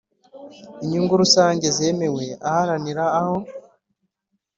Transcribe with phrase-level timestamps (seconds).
[0.83, 3.35] Inyungu rusange zemewe aharanira aho